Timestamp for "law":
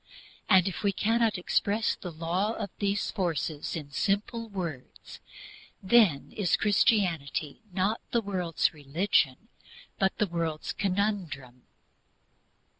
2.11-2.53